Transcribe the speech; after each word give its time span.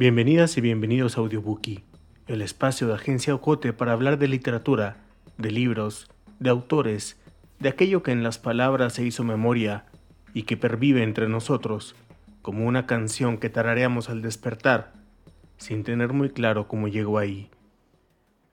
Bienvenidas 0.00 0.56
y 0.56 0.62
bienvenidos 0.62 1.18
a 1.18 1.20
Audiobookie, 1.20 1.84
el 2.26 2.40
espacio 2.40 2.86
de 2.86 2.94
Agencia 2.94 3.34
Ocote 3.34 3.74
para 3.74 3.92
hablar 3.92 4.16
de 4.16 4.28
literatura, 4.28 4.96
de 5.36 5.50
libros, 5.50 6.10
de 6.38 6.48
autores, 6.48 7.20
de 7.58 7.68
aquello 7.68 8.02
que 8.02 8.10
en 8.10 8.22
las 8.22 8.38
palabras 8.38 8.94
se 8.94 9.04
hizo 9.04 9.24
memoria 9.24 9.84
y 10.32 10.44
que 10.44 10.56
pervive 10.56 11.02
entre 11.02 11.28
nosotros, 11.28 11.96
como 12.40 12.64
una 12.64 12.86
canción 12.86 13.36
que 13.36 13.50
tarareamos 13.50 14.08
al 14.08 14.22
despertar, 14.22 14.94
sin 15.58 15.84
tener 15.84 16.14
muy 16.14 16.30
claro 16.30 16.66
cómo 16.66 16.88
llegó 16.88 17.18
ahí. 17.18 17.50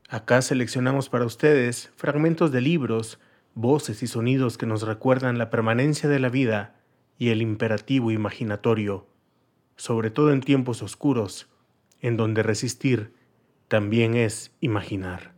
Acá 0.10 0.42
seleccionamos 0.42 1.08
para 1.08 1.24
ustedes 1.24 1.94
fragmentos 1.96 2.52
de 2.52 2.60
libros, 2.60 3.22
voces 3.56 4.04
y 4.04 4.08
sonidos 4.08 4.58
que 4.58 4.66
nos 4.66 4.82
recuerdan 4.82 5.38
la 5.38 5.50
permanencia 5.50 6.10
de 6.10 6.20
la 6.20 6.28
vida 6.28 6.76
y 7.18 7.30
el 7.30 7.42
imperativo 7.42 8.12
imaginatorio, 8.12 9.08
sobre 9.78 10.10
todo 10.10 10.32
en 10.34 10.42
tiempos 10.42 10.82
oscuros, 10.82 11.48
en 12.02 12.18
donde 12.18 12.44
resistir 12.44 13.14
también 13.68 14.16
es 14.16 14.52
imaginar. 14.60 15.34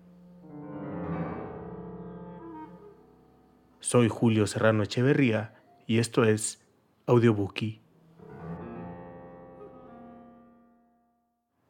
Soy 3.79 4.07
Julio 4.09 4.47
Serrano 4.47 4.83
Echeverría 4.83 5.53
y 5.87 5.99
esto 5.99 6.23
es 6.23 6.61
Audiobookie. 7.05 7.81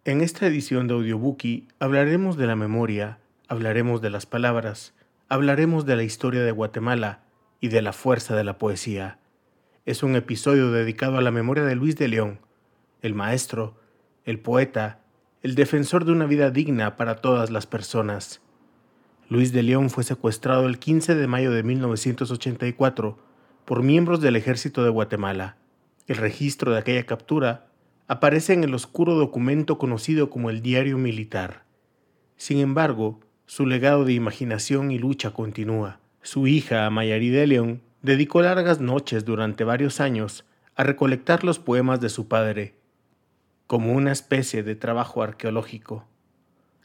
En 0.05 0.21
esta 0.21 0.47
edición 0.47 0.87
de 0.87 0.95
Audiobookie 0.95 1.67
hablaremos 1.79 2.35
de 2.35 2.47
la 2.47 2.55
memoria, 2.55 3.19
hablaremos 3.47 4.01
de 4.01 4.09
las 4.09 4.25
palabras, 4.25 4.93
hablaremos 5.27 5.85
de 5.85 5.95
la 5.95 6.03
historia 6.03 6.43
de 6.43 6.51
Guatemala 6.51 7.23
y 7.61 7.67
de 7.67 7.81
la 7.81 7.93
fuerza 7.93 8.35
de 8.35 8.43
la 8.43 8.57
poesía. 8.57 9.19
Es 9.85 10.03
un 10.03 10.15
episodio 10.15 10.71
dedicado 10.71 11.17
a 11.17 11.21
la 11.21 11.31
memoria 11.31 11.63
de 11.63 11.75
Luis 11.75 11.95
de 11.95 12.07
León, 12.07 12.39
el 13.01 13.13
maestro, 13.13 13.75
el 14.25 14.39
poeta, 14.39 14.99
el 15.41 15.55
defensor 15.55 16.05
de 16.05 16.11
una 16.11 16.25
vida 16.25 16.51
digna 16.51 16.95
para 16.95 17.15
todas 17.15 17.49
las 17.49 17.65
personas. 17.65 18.41
Luis 19.29 19.53
de 19.53 19.63
León 19.63 19.89
fue 19.89 20.03
secuestrado 20.03 20.65
el 20.65 20.79
15 20.79 21.15
de 21.15 21.27
mayo 21.27 21.51
de 21.51 21.63
1984 21.63 23.19
por 23.63 23.83
miembros 23.83 24.21
del 24.21 24.35
ejército 24.35 24.83
de 24.83 24.89
Guatemala. 24.89 25.57
El 26.07 26.17
registro 26.17 26.71
de 26.73 26.79
aquella 26.79 27.05
captura 27.05 27.67
aparece 28.07 28.53
en 28.53 28.63
el 28.63 28.73
oscuro 28.73 29.13
documento 29.13 29.77
conocido 29.77 30.31
como 30.31 30.49
el 30.49 30.61
Diario 30.61 30.97
Militar. 30.97 31.63
Sin 32.35 32.57
embargo, 32.57 33.19
su 33.45 33.67
legado 33.67 34.03
de 34.05 34.13
imaginación 34.13 34.91
y 34.91 34.97
lucha 34.97 35.31
continúa. 35.31 35.99
Su 36.23 36.47
hija, 36.47 36.89
Mayari 36.89 37.29
de 37.29 37.45
León, 37.45 37.81
dedicó 38.01 38.41
largas 38.41 38.81
noches 38.81 39.25
durante 39.25 39.63
varios 39.63 39.99
años 39.99 40.45
a 40.75 40.83
recolectar 40.83 41.43
los 41.43 41.59
poemas 41.59 42.01
de 42.01 42.09
su 42.09 42.27
padre, 42.27 42.78
como 43.69 43.93
una 43.93 44.11
especie 44.11 44.63
de 44.63 44.75
trabajo 44.75 45.23
arqueológico. 45.23 46.05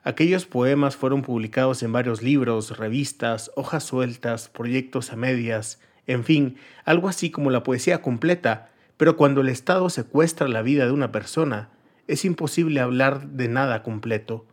Aquellos 0.04 0.46
poemas 0.46 0.94
fueron 0.94 1.22
publicados 1.22 1.82
en 1.82 1.90
varios 1.92 2.22
libros, 2.22 2.76
revistas, 2.76 3.50
hojas 3.56 3.82
sueltas, 3.82 4.48
proyectos 4.48 5.12
a 5.12 5.16
medias, 5.16 5.80
en 6.06 6.22
fin, 6.22 6.58
algo 6.84 7.08
así 7.08 7.32
como 7.32 7.50
la 7.50 7.64
poesía 7.64 8.00
completa 8.00 8.70
pero 8.96 9.16
cuando 9.16 9.40
el 9.40 9.48
Estado 9.48 9.90
secuestra 9.90 10.48
la 10.48 10.62
vida 10.62 10.86
de 10.86 10.92
una 10.92 11.10
persona, 11.10 11.70
es 12.06 12.24
imposible 12.24 12.80
hablar 12.80 13.28
de 13.28 13.48
nada 13.48 13.82
completo. 13.82 14.46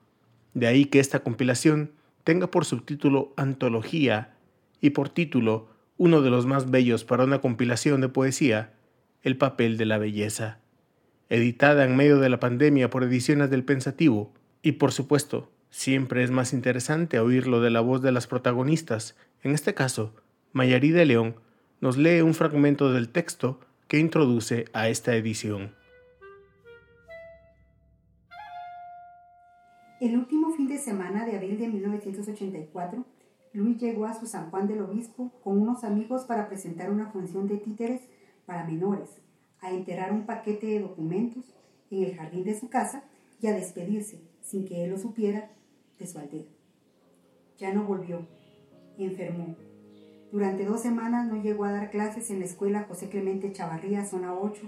De 0.54 0.68
ahí 0.68 0.86
que 0.86 1.00
esta 1.00 1.20
compilación 1.20 1.92
tenga 2.24 2.48
por 2.48 2.66
subtítulo 2.66 3.34
Antología 3.38 4.36
y 4.80 4.92
por 4.92 5.10
título, 5.10 5.70
uno 5.98 6.22
de 6.22 6.32
los 6.32 6.46
más 6.46 6.72
bellos 6.72 7.04
para 7.04 7.24
una 7.24 7.40
compilación 7.40 8.02
de 8.02 8.10
poesía, 8.10 8.74
El 9.22 9.38
papel 9.38 9.78
de 9.78 9.86
la 9.86 10.00
belleza, 10.00 10.61
editada 11.32 11.86
en 11.86 11.96
medio 11.96 12.20
de 12.20 12.28
la 12.28 12.42
pandemia 12.42 12.90
por 12.90 13.06
Ediciones 13.06 13.50
del 13.50 13.64
Pensativo, 13.64 14.34
y 14.62 14.74
por 14.74 14.92
supuesto, 14.92 15.50
siempre 15.70 16.24
es 16.24 16.30
más 16.30 16.52
interesante 16.52 17.22
oírlo 17.22 17.62
de 17.62 17.70
la 17.70 17.80
voz 17.80 18.02
de 18.02 18.12
las 18.12 18.28
protagonistas. 18.28 19.16
En 19.42 19.54
este 19.54 19.74
caso, 19.74 20.14
Mayari 20.52 20.92
de 20.92 21.06
León 21.06 21.36
nos 21.80 21.98
lee 21.98 22.20
un 22.20 22.34
fragmento 22.34 22.92
del 22.92 23.08
texto 23.08 23.62
que 23.88 23.98
introduce 23.98 24.66
a 24.74 24.90
esta 24.90 25.16
edición. 25.16 25.74
El 30.02 30.18
último 30.18 30.52
fin 30.52 30.68
de 30.68 30.80
semana 30.80 31.26
de 31.26 31.38
abril 31.38 31.58
de 31.58 31.70
1984, 31.70 33.06
Luis 33.54 33.78
llegó 33.80 34.06
a 34.06 34.20
su 34.20 34.26
San 34.26 34.50
Juan 34.50 34.68
del 34.68 34.82
Obispo 34.82 35.32
con 35.42 35.58
unos 35.58 35.86
amigos 35.86 36.26
para 36.26 36.50
presentar 36.50 36.92
una 36.92 37.10
función 37.10 37.48
de 37.48 37.56
títeres 37.56 38.02
para 38.46 38.66
menores, 38.66 39.22
a 39.62 39.72
enterrar 39.72 40.12
un 40.12 40.26
paquete 40.26 40.68
de 40.68 40.80
documentos 40.80 41.56
en 41.90 42.04
el 42.04 42.16
jardín 42.16 42.44
de 42.44 42.60
su 42.60 42.70
casa 42.70 43.04
y 43.40 43.48
a 43.48 43.54
despedirse, 43.54 44.22
sin 44.42 44.66
que 44.66 44.84
él 44.84 44.92
lo 44.92 44.98
supiera, 44.98 45.52
de 45.98 46.08
su 46.08 46.20
aldea. 46.20 46.46
Ya 47.58 47.74
no 47.74 47.84
volvió, 47.84 48.28
enfermó 48.98 49.56
durante 50.32 50.64
dos 50.64 50.80
semanas 50.80 51.28
no 51.28 51.44
llegó 51.44 51.66
a 51.66 51.74
dar 51.74 51.92
clases 51.92 52.32
en 52.32 52.40
la 52.40 52.46
escuela 52.46 52.86
José 52.88 53.10
Clemente 53.10 53.52
Chavarría, 53.52 54.06
zona 54.06 54.34
8 54.34 54.62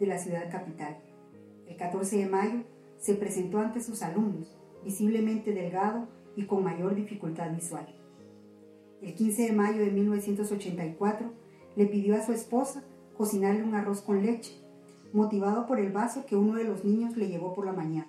de 0.00 0.06
la 0.06 0.18
ciudad 0.18 0.50
capital. 0.50 0.96
El 1.68 1.76
14 1.76 2.16
de 2.16 2.26
mayo 2.26 2.64
se 2.98 3.14
presentó 3.14 3.58
ante 3.58 3.82
sus 3.82 4.00
alumnos, 4.02 4.56
visiblemente 4.82 5.52
delgado 5.52 6.08
y 6.36 6.46
con 6.46 6.64
mayor 6.64 6.94
dificultad 6.94 7.54
visual. 7.54 7.86
El 9.02 9.14
15 9.14 9.42
de 9.42 9.52
mayo 9.52 9.84
de 9.84 9.90
1984 9.90 11.30
le 11.76 11.86
pidió 11.86 12.16
a 12.16 12.24
su 12.24 12.32
esposa 12.32 12.82
cocinarle 13.20 13.62
un 13.62 13.74
arroz 13.74 14.00
con 14.00 14.24
leche, 14.24 14.56
motivado 15.12 15.66
por 15.66 15.78
el 15.78 15.92
vaso 15.92 16.24
que 16.24 16.36
uno 16.36 16.54
de 16.54 16.64
los 16.64 16.86
niños 16.86 17.18
le 17.18 17.28
llevó 17.28 17.52
por 17.52 17.66
la 17.66 17.74
mañana. 17.74 18.08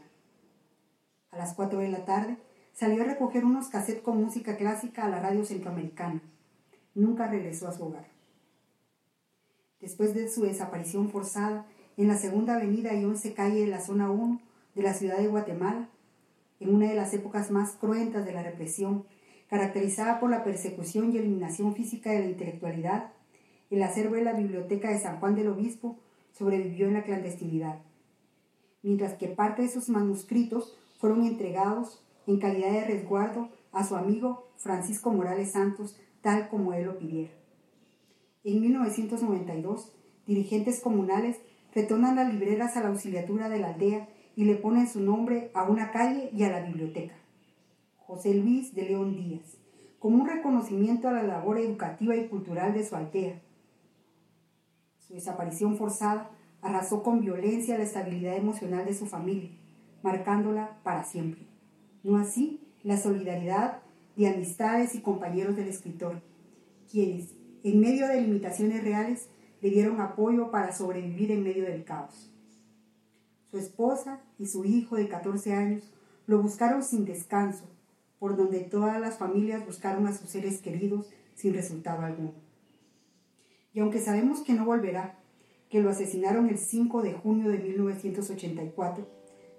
A 1.32 1.38
las 1.38 1.54
4 1.54 1.80
de 1.80 1.90
la 1.90 2.06
tarde 2.06 2.38
salió 2.72 3.04
a 3.04 3.06
recoger 3.08 3.44
unos 3.44 3.68
cassettes 3.68 4.04
con 4.04 4.24
música 4.24 4.56
clásica 4.56 5.04
a 5.04 5.10
la 5.10 5.20
radio 5.20 5.44
centroamericana 5.44 6.22
nunca 6.96 7.28
regresó 7.28 7.68
a 7.68 7.74
su 7.74 7.84
hogar. 7.84 8.06
Después 9.82 10.14
de 10.14 10.30
su 10.30 10.44
desaparición 10.44 11.10
forzada 11.10 11.66
en 11.98 12.08
la 12.08 12.16
segunda 12.16 12.56
avenida 12.56 12.94
y 12.94 13.04
once 13.04 13.34
calle 13.34 13.60
de 13.60 13.68
la 13.68 13.82
zona 13.82 14.10
1 14.10 14.40
de 14.76 14.82
la 14.82 14.94
ciudad 14.94 15.18
de 15.18 15.28
Guatemala, 15.28 15.90
en 16.62 16.74
una 16.74 16.88
de 16.88 16.96
las 16.96 17.14
épocas 17.14 17.52
más 17.52 17.72
cruentas 17.72 18.26
de 18.26 18.32
la 18.32 18.44
represión, 18.44 19.06
caracterizada 19.50 20.22
por 20.22 20.30
la 20.30 20.46
persecución 20.46 21.12
y 21.12 21.18
eliminación 21.18 21.76
física 21.76 22.12
de 22.12 22.20
la 22.20 22.30
intelectualidad, 22.30 23.12
el 23.72 23.84
acervo 23.84 24.16
de 24.16 24.24
la 24.24 24.34
Biblioteca 24.34 24.92
de 24.92 25.00
San 25.00 25.20
Juan 25.20 25.36
del 25.36 25.48
Obispo 25.48 25.98
sobrevivió 26.34 26.88
en 26.88 26.94
la 26.94 27.04
clandestinidad, 27.04 27.80
mientras 28.84 29.14
que 29.14 29.28
parte 29.28 29.64
de 29.64 29.70
sus 29.70 29.90
manuscritos 29.90 30.78
fueron 31.00 31.26
entregados 31.26 32.04
en 32.28 32.40
calidad 32.40 32.72
de 32.72 32.86
resguardo 32.86 33.50
a 33.72 33.84
su 33.84 33.96
amigo 33.96 34.48
Francisco 34.58 35.12
Morales 35.12 35.52
Santos 35.54 35.98
tal 36.22 36.50
como 36.50 36.74
él 36.74 36.86
lo 36.86 36.98
pidiera. 36.98 37.32
En 38.44 38.62
1992, 38.62 39.94
dirigentes 40.28 40.82
comunales 40.82 41.38
retornan 41.74 42.16
las 42.16 42.34
libreras 42.34 42.76
a 42.76 42.82
la 42.82 42.90
auxiliatura 42.90 43.50
de 43.50 43.60
la 43.60 43.70
aldea 43.74 44.08
y 44.36 44.46
le 44.46 44.56
ponen 44.56 44.88
su 44.88 45.00
nombre 45.00 45.52
a 45.54 45.64
una 45.64 45.92
calle 45.92 46.30
y 46.34 46.44
a 46.44 46.50
la 46.50 46.62
biblioteca. 46.62 47.16
José 47.98 48.34
Luis 48.34 48.74
de 48.74 48.84
León 48.84 49.16
Díaz, 49.16 49.58
como 50.00 50.22
un 50.22 50.28
reconocimiento 50.28 51.08
a 51.08 51.14
la 51.14 51.24
labor 51.24 51.60
educativa 51.60 52.16
y 52.16 52.28
cultural 52.28 52.74
de 52.74 52.86
su 52.86 52.96
aldea. 52.96 53.42
Su 55.12 55.16
desaparición 55.16 55.76
forzada 55.76 56.32
arrasó 56.62 57.04
con 57.04 57.20
violencia 57.20 57.78
la 57.78 57.84
estabilidad 57.84 58.38
emocional 58.38 58.86
de 58.86 58.94
su 58.94 59.06
familia, 59.06 59.50
marcándola 60.04 60.80
para 60.84 61.04
siempre. 61.04 61.50
No 62.02 62.18
así 62.18 62.62
la 62.82 62.96
solidaridad 62.96 63.82
de 64.16 64.30
amistades 64.30 64.96
y 64.96 65.02
compañeros 65.02 65.58
del 65.58 65.68
escritor, 65.68 66.22
quienes, 66.90 67.36
en 67.62 67.82
medio 67.82 68.08
de 68.08 68.22
limitaciones 68.22 68.86
reales, 68.86 69.28
le 69.60 69.70
dieron 69.70 70.00
apoyo 70.00 70.50
para 70.50 70.72
sobrevivir 70.72 71.32
en 71.32 71.44
medio 71.44 71.66
del 71.66 71.84
caos. 71.84 72.34
Su 73.44 73.58
esposa 73.58 74.22
y 74.40 74.48
su 74.48 74.64
hijo 74.64 74.96
de 74.96 75.10
14 75.10 75.54
años 75.54 75.92
lo 76.26 76.42
buscaron 76.42 76.84
sin 76.84 77.04
descanso, 77.04 77.66
por 78.18 78.38
donde 78.38 78.62
todas 78.62 79.02
las 79.02 79.18
familias 79.18 79.66
buscaron 79.66 80.08
a 80.08 80.14
sus 80.14 80.30
seres 80.30 80.62
queridos 80.62 81.10
sin 81.36 81.54
resultado 81.54 82.04
alguno. 82.04 82.51
Y 83.74 83.80
aunque 83.80 84.00
sabemos 84.00 84.42
que 84.42 84.54
no 84.54 84.66
volverá, 84.66 85.20
que 85.70 85.82
lo 85.82 85.90
asesinaron 85.90 86.50
el 86.50 86.58
5 86.58 87.02
de 87.02 87.14
junio 87.14 87.50
de 87.50 87.60
1984, 87.60 89.08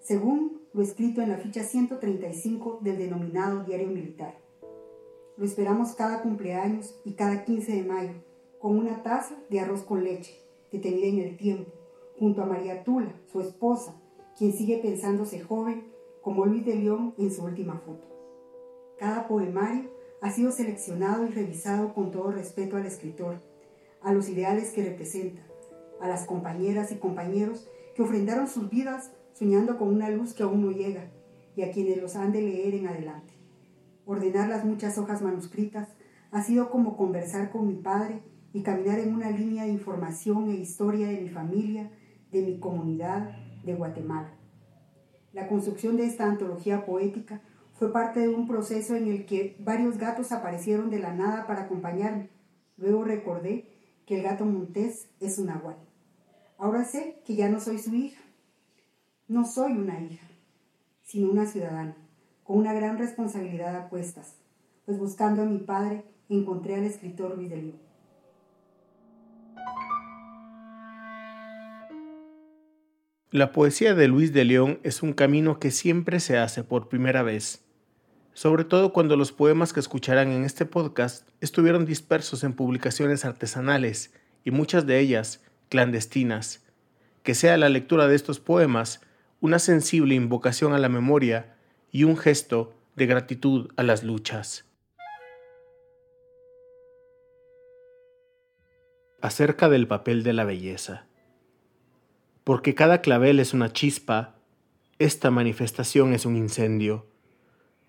según 0.01 0.61
lo 0.75 0.83
escrito 0.83 1.23
en 1.23 1.31
la 1.31 1.39
ficha 1.39 1.63
135 1.63 2.81
del 2.83 2.99
denominado 2.99 3.65
Diario 3.65 3.89
Militar. 3.89 4.35
Lo 5.37 5.45
esperamos 5.45 5.95
cada 5.95 6.21
cumpleaños 6.23 6.95
y 7.05 7.15
cada 7.15 7.45
15 7.45 7.73
de 7.73 7.83
mayo, 7.83 8.15
con 8.61 8.79
una 8.79 9.03
taza 9.03 9.37
de 9.49 9.61
arroz 9.61 9.83
con 9.83 10.05
leche, 10.05 10.39
detenida 10.71 11.07
en 11.07 11.19
el 11.21 11.37
tiempo, 11.37 11.73
junto 12.19 12.43
a 12.43 12.47
María 12.47 12.85
Tula, 12.85 13.15
su 13.27 13.41
esposa, 13.41 13.95
quien 14.37 14.53
sigue 14.53 14.79
pensándose 14.79 15.41
joven 15.41 15.85
como 16.21 16.47
Luis 16.47 16.65
de 16.65 16.77
León 16.77 17.15
en 17.19 17.33
su 17.33 17.43
última 17.45 17.79
foto. 17.79 18.07
Cada 18.99 19.27
poemario 19.27 19.91
ha 20.21 20.31
sido 20.31 20.53
seleccionado 20.53 21.27
y 21.27 21.31
revisado 21.31 21.95
con 21.95 22.11
todo 22.11 22.31
respeto 22.31 22.77
al 22.77 22.87
escritor, 22.87 23.41
a 24.05 24.13
los 24.13 24.29
ideales 24.29 24.71
que 24.73 24.85
representa, 24.85 25.43
a 26.01 26.09
las 26.09 26.27
compañeras 26.27 26.93
y 26.93 26.97
compañeros 26.97 27.69
que 27.95 28.03
ofrendaron 28.03 28.49
sus 28.49 28.71
vidas 28.71 29.13
soñando 29.33 29.79
con 29.79 29.89
una 29.89 30.11
luz 30.11 30.35
que 30.35 30.43
aún 30.43 30.63
no 30.63 30.71
llega 30.71 31.11
y 31.57 31.63
a 31.63 31.71
quienes 31.71 32.01
los 32.01 32.17
han 32.17 32.33
de 32.33 32.43
leer 32.43 32.75
en 32.75 32.87
adelante. 32.87 33.35
Ordenar 34.05 34.49
las 34.49 34.65
muchas 34.65 34.99
hojas 34.99 35.23
manuscritas 35.23 35.89
ha 36.31 36.43
sido 36.43 36.71
como 36.71 36.97
conversar 36.97 37.51
con 37.51 37.67
mi 37.67 37.75
padre 37.75 38.23
y 38.53 38.63
caminar 38.63 38.99
en 38.99 39.15
una 39.15 39.31
línea 39.31 39.65
de 39.65 39.71
información 39.71 40.51
e 40.51 40.55
historia 40.55 41.09
de 41.09 41.21
mi 41.21 41.29
familia, 41.29 41.91
de 42.31 42.43
mi 42.43 42.59
comunidad, 42.59 43.37
de 43.65 43.75
Guatemala. 43.75 44.35
La 45.33 45.49
construcción 45.49 45.97
de 45.97 46.07
esta 46.07 46.27
antología 46.27 46.85
poética 46.85 47.43
fue 47.75 47.93
parte 47.93 48.21
de 48.21 48.29
un 48.29 48.47
proceso 48.47 48.97
en 48.97 49.09
el 49.09 49.25
que 49.25 49.57
varios 49.61 49.99
gatos 49.99 50.33
aparecieron 50.33 50.91
de 50.91 50.99
la 50.99 51.15
nada 51.15 51.47
para 51.47 51.63
acompañarme. 51.63 52.31
Luego 52.77 53.05
recordé 53.05 53.72
que 54.07 54.17
el 54.17 54.23
gato 54.23 54.45
montés 54.45 55.09
es 55.21 55.39
un 55.39 55.47
nahual. 55.47 55.77
Ahora 56.59 56.85
sé 56.85 57.21
que 57.25 57.35
ya 57.35 57.49
no 57.49 57.61
soy 57.61 57.79
su 57.79 57.95
hija. 57.95 58.23
No 59.29 59.45
soy 59.45 59.73
una 59.73 60.01
hija, 60.01 60.27
sino 61.03 61.31
una 61.31 61.47
ciudadana, 61.47 61.97
con 62.45 62.59
una 62.59 62.73
gran 62.73 62.99
responsabilidad 62.99 63.75
a 63.77 63.89
cuestas, 63.89 64.37
pues 64.85 64.99
buscando 64.99 65.43
a 65.43 65.47
mi 65.47 65.59
padre 65.59 66.05
encontré 66.29 66.75
al 66.75 66.85
escritor 66.85 67.37
Luis 67.37 67.51
de. 67.51 67.75
La 73.31 73.53
poesía 73.53 73.95
de 73.95 74.09
Luis 74.09 74.33
de 74.35 74.45
León 74.45 74.79
es 74.83 75.03
un 75.03 75.15
camino 75.15 75.59
que 75.59 75.71
siempre 75.71 76.21
se 76.21 76.37
hace 76.37 76.65
por 76.65 76.89
primera 76.89 77.23
vez, 77.23 77.62
sobre 78.35 78.65
todo 78.65 78.93
cuando 78.93 79.17
los 79.17 79.33
poemas 79.33 79.73
que 79.73 79.81
escucharán 79.81 80.31
en 80.33 80.45
este 80.45 80.65
podcast 80.65 81.29
estuvieron 81.41 81.85
dispersos 81.85 82.45
en 82.45 82.55
publicaciones 82.55 83.25
artesanales 83.25 84.15
y 84.45 84.51
muchas 84.51 84.87
de 84.87 84.99
ellas 84.99 85.43
clandestinas. 85.69 86.65
Que 87.23 87.35
sea 87.35 87.57
la 87.57 87.69
lectura 87.69 88.09
de 88.09 88.15
estos 88.15 88.41
poemas 88.41 89.01
una 89.41 89.59
sensible 89.59 90.15
invocación 90.15 90.73
a 90.73 90.79
la 90.79 90.89
memoria 90.89 91.57
y 91.91 92.05
un 92.05 92.17
gesto 92.17 92.75
de 92.97 93.07
gratitud 93.07 93.71
a 93.77 93.83
las 93.83 94.03
luchas. 94.03 94.65
Acerca 99.21 99.69
del 99.69 99.87
papel 99.87 100.23
de 100.23 100.33
la 100.33 100.45
belleza. 100.45 101.07
Porque 102.45 102.75
cada 102.75 103.03
clavel 103.03 103.39
es 103.39 103.55
una 103.55 103.73
chispa, 103.73 104.35
esta 104.99 105.31
manifestación 105.31 106.13
es 106.13 106.27
un 106.27 106.37
incendio, 106.37 107.07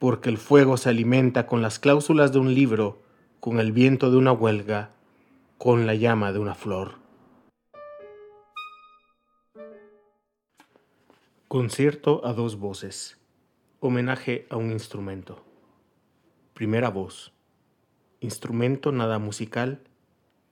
porque 0.03 0.29
el 0.29 0.37
fuego 0.37 0.75
se 0.75 0.89
alimenta 0.89 1.47
con 1.47 1.61
las 1.61 1.79
cláusulas 1.79 2.33
de 2.33 2.39
un 2.39 2.53
libro, 2.53 3.01
con 3.39 3.61
el 3.61 3.71
viento 3.71 4.11
de 4.11 4.17
una 4.17 4.33
huelga, 4.33 4.91
con 5.57 5.87
la 5.87 5.95
llama 5.95 6.33
de 6.33 6.39
una 6.39 6.55
flor. 6.55 6.95
Concierto 11.47 12.19
a 12.25 12.33
dos 12.33 12.57
voces. 12.57 13.17
Homenaje 13.79 14.45
a 14.49 14.57
un 14.57 14.71
instrumento. 14.71 15.41
Primera 16.53 16.89
voz. 16.89 17.31
Instrumento 18.19 18.91
nada 18.91 19.19
musical, 19.19 19.79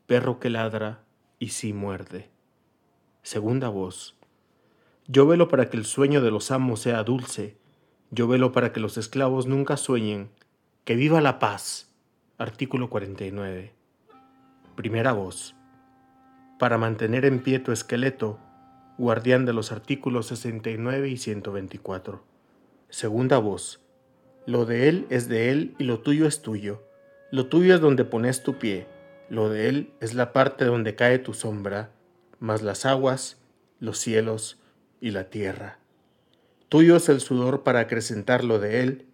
perro 0.06 0.40
que 0.40 0.50
ladra 0.50 1.04
y 1.40 1.50
sí 1.50 1.74
muerde. 1.74 2.30
Segunda 3.22 3.68
voz. 3.68 4.16
Yo 5.08 5.28
velo 5.28 5.50
para 5.50 5.70
que 5.70 5.76
el 5.76 5.84
sueño 5.84 6.22
de 6.22 6.32
los 6.32 6.52
amos 6.52 6.80
sea 6.80 7.04
dulce. 7.04 7.58
Yo 8.14 8.28
velo 8.28 8.52
para 8.52 8.74
que 8.74 8.82
los 8.82 8.98
esclavos 8.98 9.48
nunca 9.48 9.78
sueñen. 9.78 10.30
Que 10.84 10.96
viva 10.96 11.22
la 11.22 11.40
paz. 11.40 11.90
Artículo 12.38 12.90
49. 12.90 13.74
Primera 14.76 15.14
voz. 15.14 15.56
Para 16.60 16.78
mantener 16.78 17.24
en 17.24 17.42
pie 17.42 17.60
tu 17.60 17.72
esqueleto, 17.72 18.38
guardián 18.98 19.46
de 19.46 19.54
los 19.54 19.72
artículos 19.72 20.28
69 20.28 21.08
y 21.08 21.16
124. 21.16 22.22
Segunda 22.90 23.38
voz. 23.38 23.80
Lo 24.46 24.66
de 24.66 24.90
él 24.90 25.08
es 25.10 25.30
de 25.30 25.50
él 25.50 25.76
y 25.80 25.86
lo 25.86 26.02
tuyo 26.02 26.28
es 26.28 26.42
tuyo. 26.42 26.84
Lo 27.32 27.48
tuyo 27.48 27.76
es 27.76 27.80
donde 27.80 28.04
pones 28.04 28.44
tu 28.44 28.60
pie. 28.60 28.88
Lo 29.30 29.48
de 29.48 29.70
él 29.70 29.94
es 30.02 30.16
la 30.16 30.34
parte 30.34 30.66
donde 30.66 30.96
cae 30.96 31.18
tu 31.18 31.34
sombra, 31.34 31.92
más 32.40 32.62
las 32.62 32.86
aguas, 32.86 33.38
los 33.80 33.98
cielos 33.98 34.60
y 35.00 35.12
la 35.12 35.30
tierra. 35.30 35.81
Tuyo 36.72 36.96
es 36.96 37.10
el 37.10 37.20
sudor 37.20 37.64
para 37.64 37.82
acrecentar 37.82 38.46
lo 38.46 38.58
de 38.58 38.80
él. 38.80 39.06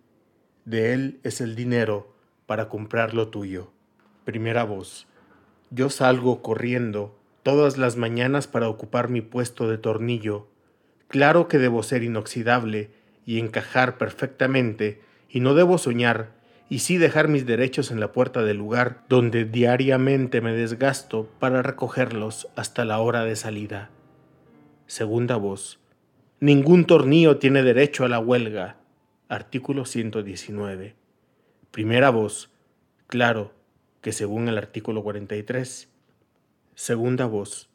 De 0.66 0.94
él 0.94 1.20
es 1.24 1.42
el 1.42 1.56
dinero 1.56 2.14
para 2.46 2.70
comprar 2.70 3.16
lo 3.16 3.30
tuyo. 3.30 3.72
Primera 4.26 4.64
voz. 4.64 5.08
Yo 5.72 5.90
salgo 5.90 6.44
corriendo 6.44 7.18
todas 7.42 7.80
las 7.80 7.98
mañanas 7.98 8.46
para 8.46 8.70
ocupar 8.70 9.10
mi 9.10 9.22
puesto 9.22 9.68
de 9.68 9.80
tornillo. 9.80 10.46
Claro 11.08 11.48
que 11.48 11.58
debo 11.58 11.82
ser 11.82 12.04
inoxidable 12.04 12.92
y 13.26 13.40
encajar 13.40 13.98
perfectamente, 13.98 15.02
y 15.28 15.40
no 15.40 15.56
debo 15.56 15.80
soñar, 15.80 16.34
y 16.70 16.78
sí 16.78 16.98
dejar 17.00 17.28
mis 17.28 17.48
derechos 17.48 17.90
en 17.90 18.00
la 18.00 18.12
puerta 18.12 18.44
del 18.44 18.58
lugar 18.58 19.04
donde 19.10 19.46
diariamente 19.46 20.42
me 20.42 20.52
desgasto 20.52 21.28
para 21.40 21.64
recogerlos 21.64 22.50
hasta 22.56 22.86
la 22.86 23.00
hora 23.00 23.24
de 23.24 23.36
salida. 23.36 23.90
Segunda 24.86 25.38
voz. 25.38 25.80
Ningún 26.40 26.86
tornillo 26.86 27.38
tiene 27.38 27.64
derecho 27.64 28.06
a 28.06 28.10
la 28.10 28.20
huelga. 28.20 28.78
Artículo 29.28 29.86
119. 29.86 30.94
Primera 31.72 32.12
voz. 32.12 32.52
Claro 33.08 33.54
que 34.02 34.12
según 34.12 34.48
el 34.48 34.60
artículo 34.60 35.02
43. 35.02 35.90
Segunda 36.76 37.26
voz. 37.26 37.70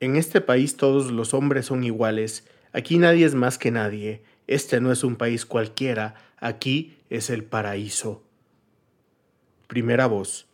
En 0.00 0.16
este 0.16 0.40
país 0.40 0.78
todos 0.78 1.10
los 1.12 1.34
hombres 1.34 1.66
son 1.66 1.84
iguales. 1.84 2.48
Aquí 2.72 2.96
nadie 2.96 3.26
es 3.26 3.34
más 3.34 3.58
que 3.58 3.70
nadie. 3.70 4.22
Este 4.46 4.80
no 4.80 4.92
es 4.92 5.04
un 5.04 5.16
país 5.16 5.44
cualquiera, 5.44 6.14
aquí 6.38 6.96
es 7.10 7.28
el 7.28 7.44
paraíso. 7.44 8.22
Primera 9.66 10.06
voz. 10.06 10.48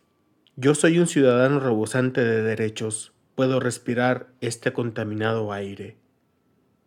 Yo 0.57 0.75
soy 0.75 0.99
un 0.99 1.07
ciudadano 1.07 1.61
rebosante 1.61 2.25
de 2.25 2.43
derechos, 2.43 3.13
puedo 3.35 3.61
respirar 3.61 4.27
este 4.41 4.73
contaminado 4.73 5.53
aire. 5.53 5.95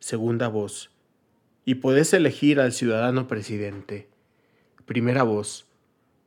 Segunda 0.00 0.49
voz. 0.49 0.91
Y 1.64 1.76
puedes 1.76 2.12
elegir 2.12 2.58
al 2.58 2.73
ciudadano 2.73 3.29
presidente. 3.29 4.08
Primera 4.87 5.23
voz. 5.23 5.67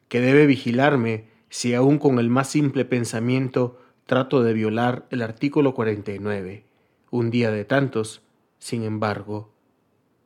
Que 0.08 0.22
debe 0.22 0.46
vigilarme 0.46 1.28
si 1.50 1.74
aún 1.74 1.98
con 1.98 2.20
el 2.20 2.30
más 2.30 2.50
simple 2.50 2.86
pensamiento 2.86 3.80
trato 4.06 4.44
de 4.44 4.54
violar 4.54 5.06
el 5.10 5.22
artículo 5.22 5.74
49. 5.74 6.66
Un 7.12 7.30
día 7.30 7.52
de 7.52 7.66
tantos, 7.66 8.22
sin 8.60 8.84
embargo, 8.84 9.54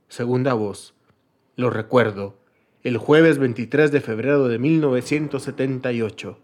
Segunda 0.10 0.54
voz. 0.54 0.94
Lo 1.58 1.70
recuerdo. 1.70 2.38
El 2.82 2.98
jueves 2.98 3.40
23 3.40 3.92
de 3.92 4.00
febrero 4.00 4.48
de 4.48 4.58
1978. 4.58 6.40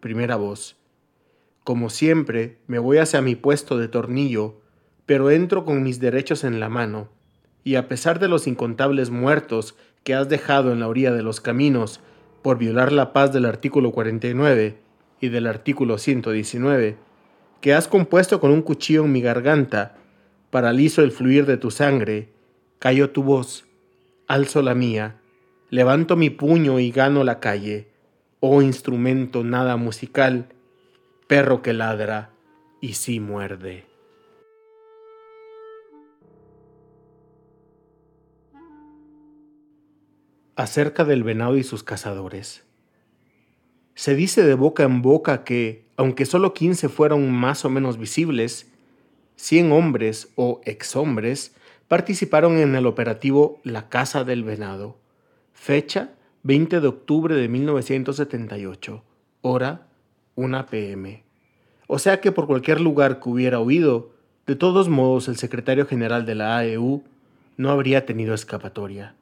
Primera 0.00 0.36
voz. 0.36 0.78
Como 1.62 1.90
siempre, 1.90 2.56
me 2.66 2.78
voy 2.78 2.96
hacia 2.96 3.20
mi 3.20 3.36
puesto 3.36 3.76
de 3.76 3.88
tornillo, 3.88 4.62
pero 5.10 5.32
entro 5.32 5.64
con 5.64 5.82
mis 5.82 5.98
derechos 5.98 6.44
en 6.44 6.60
la 6.60 6.68
mano, 6.68 7.08
y 7.64 7.74
a 7.74 7.88
pesar 7.88 8.20
de 8.20 8.28
los 8.28 8.46
incontables 8.46 9.10
muertos 9.10 9.74
que 10.04 10.14
has 10.14 10.28
dejado 10.28 10.70
en 10.70 10.78
la 10.78 10.86
orilla 10.86 11.10
de 11.10 11.24
los 11.24 11.40
caminos 11.40 11.98
por 12.42 12.58
violar 12.58 12.92
la 12.92 13.12
paz 13.12 13.32
del 13.32 13.44
artículo 13.44 13.90
49 13.90 14.78
y 15.20 15.28
del 15.28 15.48
artículo 15.48 15.98
119, 15.98 16.96
que 17.60 17.74
has 17.74 17.88
compuesto 17.88 18.38
con 18.38 18.52
un 18.52 18.62
cuchillo 18.62 19.04
en 19.04 19.10
mi 19.10 19.20
garganta, 19.20 19.96
paralizo 20.52 21.02
el 21.02 21.10
fluir 21.10 21.44
de 21.44 21.56
tu 21.56 21.72
sangre, 21.72 22.28
Callo 22.78 23.10
tu 23.10 23.24
voz, 23.24 23.64
alzo 24.28 24.62
la 24.62 24.76
mía, 24.76 25.16
levanto 25.70 26.14
mi 26.14 26.30
puño 26.30 26.78
y 26.78 26.92
gano 26.92 27.24
la 27.24 27.40
calle, 27.40 27.88
oh 28.38 28.62
instrumento 28.62 29.42
nada 29.42 29.76
musical, 29.76 30.50
perro 31.26 31.62
que 31.62 31.72
ladra 31.72 32.30
y 32.80 32.92
sí 32.92 33.18
muerde. 33.18 33.89
Acerca 40.60 41.06
del 41.06 41.24
venado 41.24 41.56
y 41.56 41.62
sus 41.62 41.82
cazadores. 41.82 42.64
Se 43.94 44.14
dice 44.14 44.42
de 44.42 44.52
boca 44.52 44.82
en 44.82 45.00
boca 45.00 45.42
que, 45.42 45.86
aunque 45.96 46.26
solo 46.26 46.52
15 46.52 46.90
fueron 46.90 47.32
más 47.32 47.64
o 47.64 47.70
menos 47.70 47.96
visibles, 47.96 48.70
100 49.36 49.72
hombres 49.72 50.28
o 50.34 50.60
exhombres 50.66 51.56
participaron 51.88 52.58
en 52.58 52.74
el 52.74 52.84
operativo 52.84 53.58
La 53.64 53.88
Casa 53.88 54.22
del 54.22 54.44
Venado. 54.44 54.98
Fecha 55.54 56.10
20 56.42 56.80
de 56.80 56.88
octubre 56.88 57.34
de 57.34 57.48
1978. 57.48 59.02
Hora 59.40 59.86
1 60.34 60.66
pm. 60.66 61.24
O 61.86 61.98
sea 61.98 62.20
que 62.20 62.32
por 62.32 62.46
cualquier 62.46 62.82
lugar 62.82 63.18
que 63.18 63.30
hubiera 63.30 63.60
huido, 63.60 64.10
de 64.46 64.56
todos 64.56 64.90
modos 64.90 65.26
el 65.28 65.38
secretario 65.38 65.86
general 65.86 66.26
de 66.26 66.34
la 66.34 66.58
AEU 66.58 67.02
no 67.56 67.70
habría 67.70 68.04
tenido 68.04 68.34
escapatoria. 68.34 69.14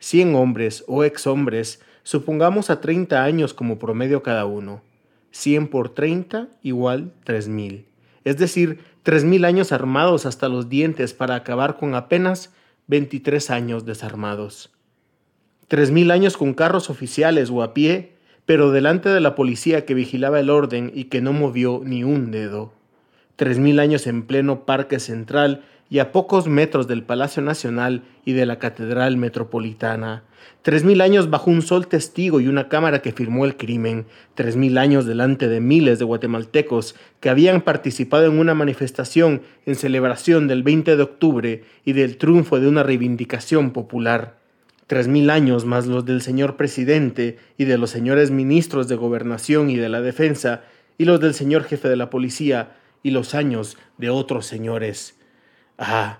Cien 0.00 0.34
hombres 0.34 0.82
o 0.88 1.04
ex 1.04 1.26
hombres, 1.26 1.80
supongamos 2.02 2.70
a 2.70 2.80
30 2.80 3.22
años 3.22 3.54
como 3.54 3.78
promedio 3.78 4.22
cada 4.22 4.46
uno. 4.46 4.82
100 5.30 5.68
por 5.68 5.90
30 5.90 6.48
igual 6.62 7.12
3.000. 7.24 7.84
es 8.24 8.36
decir, 8.36 8.80
tres 9.02 9.24
mil 9.24 9.44
años 9.44 9.72
armados 9.72 10.26
hasta 10.26 10.48
los 10.48 10.68
dientes 10.68 11.14
para 11.14 11.34
acabar 11.34 11.76
con 11.76 11.94
apenas 11.94 12.52
23 12.88 13.50
años 13.50 13.84
desarmados. 13.84 14.72
Tres 15.68 15.90
mil 15.90 16.10
años 16.10 16.36
con 16.36 16.54
carros 16.54 16.90
oficiales 16.90 17.50
o 17.50 17.62
a 17.62 17.74
pie, 17.74 18.16
pero 18.46 18.72
delante 18.72 19.08
de 19.10 19.20
la 19.20 19.34
policía 19.34 19.84
que 19.84 19.94
vigilaba 19.94 20.40
el 20.40 20.50
orden 20.50 20.90
y 20.94 21.04
que 21.04 21.20
no 21.20 21.32
movió 21.32 21.82
ni 21.84 22.04
un 22.04 22.30
dedo. 22.30 22.72
Tres 23.36 23.58
mil 23.58 23.78
años 23.78 24.06
en 24.06 24.26
pleno 24.26 24.66
Parque 24.66 24.98
Central 24.98 25.62
y 25.90 25.98
a 25.98 26.12
pocos 26.12 26.46
metros 26.46 26.86
del 26.86 27.02
Palacio 27.02 27.42
Nacional 27.42 28.04
y 28.24 28.32
de 28.32 28.46
la 28.46 28.60
Catedral 28.60 29.16
Metropolitana. 29.16 30.22
Tres 30.62 30.84
mil 30.84 31.00
años 31.00 31.30
bajo 31.30 31.50
un 31.50 31.62
sol 31.62 31.88
testigo 31.88 32.40
y 32.40 32.46
una 32.46 32.68
cámara 32.68 33.02
que 33.02 33.12
firmó 33.12 33.44
el 33.44 33.56
crimen. 33.56 34.06
Tres 34.36 34.54
mil 34.54 34.78
años 34.78 35.04
delante 35.04 35.48
de 35.48 35.60
miles 35.60 35.98
de 35.98 36.04
guatemaltecos 36.04 36.94
que 37.18 37.28
habían 37.28 37.62
participado 37.62 38.26
en 38.26 38.38
una 38.38 38.54
manifestación 38.54 39.42
en 39.66 39.74
celebración 39.74 40.46
del 40.46 40.62
20 40.62 40.96
de 40.96 41.02
octubre 41.02 41.64
y 41.84 41.92
del 41.92 42.18
triunfo 42.18 42.60
de 42.60 42.68
una 42.68 42.84
reivindicación 42.84 43.72
popular. 43.72 44.38
Tres 44.86 45.08
mil 45.08 45.28
años 45.28 45.64
más 45.64 45.86
los 45.86 46.04
del 46.04 46.22
señor 46.22 46.56
presidente 46.56 47.38
y 47.58 47.64
de 47.64 47.78
los 47.78 47.90
señores 47.90 48.30
ministros 48.30 48.86
de 48.86 48.94
gobernación 48.94 49.70
y 49.70 49.76
de 49.76 49.88
la 49.88 50.00
defensa 50.00 50.62
y 50.98 51.04
los 51.04 51.18
del 51.18 51.34
señor 51.34 51.64
jefe 51.64 51.88
de 51.88 51.96
la 51.96 52.10
policía 52.10 52.76
y 53.02 53.10
los 53.10 53.34
años 53.34 53.76
de 53.98 54.10
otros 54.10 54.46
señores 54.46 55.19
Ah, 55.82 56.18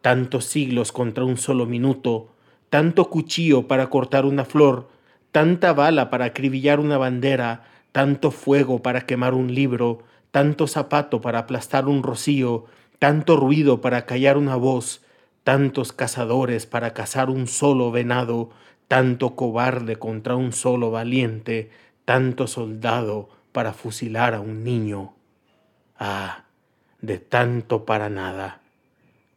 tantos 0.00 0.46
siglos 0.46 0.90
contra 0.90 1.26
un 1.26 1.36
solo 1.36 1.66
minuto, 1.66 2.30
tanto 2.70 3.10
cuchillo 3.10 3.68
para 3.68 3.90
cortar 3.90 4.24
una 4.24 4.46
flor, 4.46 4.88
tanta 5.32 5.74
bala 5.74 6.08
para 6.08 6.24
acribillar 6.24 6.80
una 6.80 6.96
bandera, 6.96 7.64
tanto 7.92 8.30
fuego 8.30 8.80
para 8.80 9.02
quemar 9.02 9.34
un 9.34 9.54
libro, 9.54 9.98
tanto 10.30 10.66
zapato 10.66 11.20
para 11.20 11.40
aplastar 11.40 11.88
un 11.88 12.02
rocío, 12.02 12.64
tanto 12.98 13.36
ruido 13.36 13.82
para 13.82 14.06
callar 14.06 14.38
una 14.38 14.56
voz, 14.56 15.02
tantos 15.44 15.92
cazadores 15.92 16.64
para 16.64 16.94
cazar 16.94 17.28
un 17.28 17.48
solo 17.48 17.90
venado, 17.90 18.48
tanto 18.88 19.36
cobarde 19.36 19.96
contra 19.96 20.36
un 20.36 20.54
solo 20.54 20.90
valiente, 20.90 21.68
tanto 22.06 22.46
soldado 22.46 23.28
para 23.52 23.74
fusilar 23.74 24.32
a 24.32 24.40
un 24.40 24.64
niño. 24.64 25.12
Ah, 25.98 26.44
de 27.02 27.18
tanto 27.18 27.84
para 27.84 28.08
nada 28.08 28.61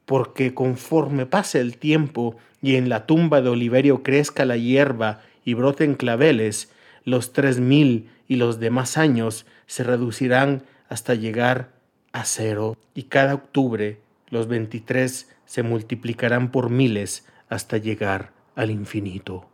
porque 0.06 0.54
conforme 0.54 1.26
pase 1.26 1.60
el 1.60 1.78
tiempo 1.78 2.36
y 2.62 2.76
en 2.76 2.90
la 2.90 3.06
tumba 3.06 3.42
de 3.42 3.50
Oliverio 3.50 4.04
crezca 4.04 4.46
la 4.46 4.58
hierba 4.58 5.22
y 5.44 5.54
broten 5.54 5.96
claveles, 5.96 6.72
los 7.04 7.34
tres 7.34 7.60
mil 7.60 8.10
y 8.28 8.38
los 8.38 8.60
demás 8.60 8.98
años 8.98 9.46
se 9.68 9.84
reducirán 9.84 10.64
hasta 10.90 11.14
llegar 11.16 11.72
a 12.12 12.24
cero, 12.26 12.78
y 12.94 13.04
cada 13.04 13.34
octubre 13.34 14.00
los 14.30 14.48
veintitrés 14.48 15.30
se 15.46 15.64
multiplicarán 15.64 16.52
por 16.52 16.70
miles 16.70 17.28
hasta 17.50 17.78
llegar 17.78 18.32
al 18.56 18.72
infinito. 18.72 19.48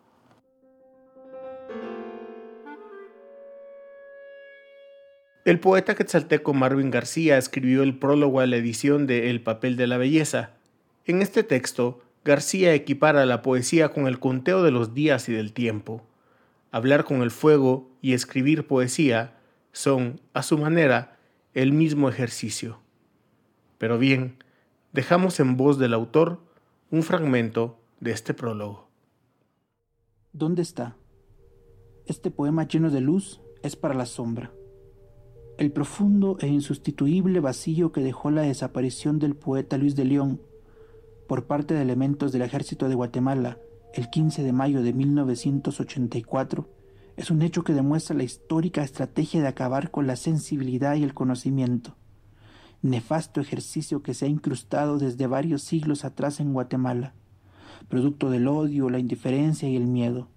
El 5.44 5.60
poeta 5.60 5.96
quetzalteco 5.96 6.54
Marvin 6.54 6.92
García 6.92 7.40
escribió 7.40 7.82
el 7.82 7.98
prólogo 7.98 8.42
a 8.42 8.46
la 8.46 8.58
edición 8.58 9.08
de 9.08 9.32
El 9.32 9.42
papel 9.42 9.76
de 9.76 9.88
la 9.88 9.98
belleza. 9.98 10.52
En 11.06 11.24
este 11.24 11.42
texto, 11.42 12.00
García 12.24 12.76
equipara 12.76 13.26
la 13.26 13.42
poesía 13.42 13.90
con 13.90 14.06
el 14.06 14.20
conteo 14.20 14.62
de 14.62 14.70
los 14.70 14.94
días 14.94 15.30
y 15.30 15.34
del 15.34 15.52
tiempo. 15.52 16.04
Hablar 16.70 17.06
con 17.06 17.24
el 17.24 17.32
fuego 17.32 17.90
y 18.04 18.14
escribir 18.14 18.68
poesía 18.68 19.40
son, 19.72 20.22
a 20.34 20.44
su 20.44 20.60
manera, 20.60 21.18
el 21.56 21.74
mismo 21.74 22.08
ejercicio. 22.08 22.80
Pero 23.80 23.98
bien, 23.98 24.44
dejamos 24.94 25.40
en 25.40 25.58
voz 25.58 25.80
del 25.80 25.96
autor 25.96 26.40
un 26.92 27.02
fragmento 27.02 27.80
de 28.00 28.12
este 28.12 28.36
prólogo. 28.36 28.90
¿Dónde 30.34 30.62
está? 30.62 30.98
Este 32.06 32.30
poema 32.30 32.68
lleno 32.68 32.92
de 32.92 33.02
luz 33.02 33.42
es 33.64 33.76
para 33.76 33.96
la 33.96 34.06
sombra 34.06 34.52
el 35.62 35.72
profundo 35.72 36.38
e 36.40 36.48
insustituible 36.48 37.40
vacío 37.40 37.92
que 37.92 38.02
dejó 38.02 38.32
la 38.32 38.42
desaparición 38.42 39.20
del 39.20 39.36
poeta 39.36 39.78
Luis 39.78 39.96
de 39.96 40.06
León 40.06 40.42
por 41.28 41.46
parte 41.46 41.76
de 41.76 41.84
elementos 41.84 42.32
del 42.32 42.42
ejército 42.42 42.90
de 42.90 42.96
Guatemala 42.96 43.60
el 43.94 44.10
15 44.10 44.42
de 44.42 44.54
mayo 44.54 44.82
de 44.82 44.92
1984 44.92 46.68
es 47.16 47.30
un 47.30 47.44
hecho 47.44 47.64
que 47.64 47.74
demuestra 47.74 48.16
la 48.16 48.24
histórica 48.24 48.82
estrategia 48.82 49.40
de 49.40 49.50
acabar 49.50 49.92
con 49.92 50.08
la 50.08 50.16
sensibilidad 50.16 50.96
y 50.96 51.04
el 51.04 51.14
conocimiento, 51.14 51.96
nefasto 52.82 53.40
ejercicio 53.40 54.02
que 54.02 54.16
se 54.16 54.26
ha 54.26 54.30
incrustado 54.30 54.98
desde 54.98 55.28
varios 55.28 55.62
siglos 55.62 56.06
atrás 56.06 56.40
en 56.40 56.54
Guatemala, 56.54 57.14
producto 57.88 58.32
del 58.32 58.48
odio, 58.48 58.90
la 58.90 58.98
indiferencia 58.98 59.70
y 59.70 59.76
el 59.76 59.86
miedo. 59.86 60.28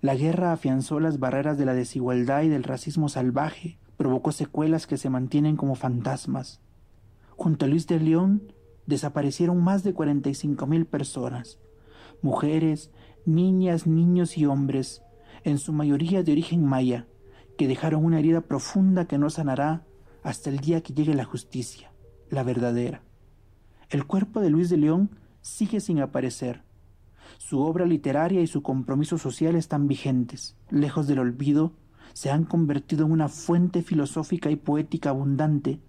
La 0.00 0.14
guerra 0.14 0.52
afianzó 0.52 1.00
las 1.00 1.18
barreras 1.18 1.58
de 1.58 1.66
la 1.66 1.74
desigualdad 1.74 2.44
y 2.44 2.48
del 2.48 2.64
racismo 2.64 3.10
salvaje, 3.10 3.76
provocó 3.98 4.32
secuelas 4.32 4.86
que 4.86 4.96
se 4.96 5.10
mantienen 5.10 5.56
como 5.56 5.74
fantasmas. 5.74 6.60
Junto 7.36 7.66
a 7.66 7.68
Luis 7.68 7.86
de 7.86 8.00
León 8.00 8.54
desaparecieron 8.86 9.62
más 9.62 9.82
de 9.82 9.92
45 9.92 10.66
mil 10.66 10.86
personas, 10.86 11.58
mujeres, 12.22 12.90
niñas, 13.26 13.86
niños 13.86 14.38
y 14.38 14.46
hombres, 14.46 15.02
en 15.44 15.58
su 15.58 15.72
mayoría 15.72 16.22
de 16.22 16.32
origen 16.32 16.64
maya, 16.64 17.06
que 17.58 17.68
dejaron 17.68 18.04
una 18.04 18.20
herida 18.20 18.40
profunda 18.40 19.06
que 19.06 19.18
no 19.18 19.30
sanará 19.30 19.84
hasta 20.22 20.48
el 20.48 20.60
día 20.60 20.80
que 20.80 20.94
llegue 20.94 21.14
la 21.14 21.24
justicia, 21.24 21.92
la 22.30 22.44
verdadera. 22.44 23.02
El 23.90 24.06
cuerpo 24.06 24.40
de 24.40 24.50
Luis 24.50 24.70
de 24.70 24.76
León 24.76 25.10
sigue 25.42 25.80
sin 25.80 26.00
aparecer. 26.00 26.62
Su 27.38 27.60
obra 27.60 27.84
literaria 27.84 28.40
y 28.40 28.46
su 28.46 28.62
compromiso 28.62 29.18
social 29.18 29.56
están 29.56 29.88
vigentes, 29.88 30.56
lejos 30.70 31.08
del 31.08 31.18
olvido 31.18 31.72
se 32.12 32.30
han 32.30 32.44
convertido 32.44 33.06
en 33.06 33.12
una 33.12 33.28
fuente 33.28 33.82
filosófica 33.82 34.50
y 34.50 34.56
poética 34.56 35.10
abundante 35.10 35.80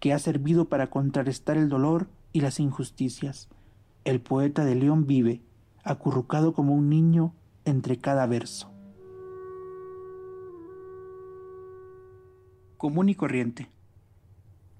que 0.00 0.12
ha 0.12 0.18
servido 0.18 0.68
para 0.68 0.90
contrarrestar 0.90 1.56
el 1.56 1.68
dolor 1.68 2.08
y 2.32 2.40
las 2.40 2.60
injusticias. 2.60 3.48
El 4.04 4.20
poeta 4.20 4.64
de 4.64 4.74
León 4.74 5.06
vive, 5.06 5.42
acurrucado 5.84 6.52
como 6.52 6.74
un 6.74 6.88
niño 6.88 7.34
entre 7.64 7.98
cada 7.98 8.26
verso. 8.26 8.70
Común 12.76 13.08
y 13.08 13.14
corriente. 13.14 13.68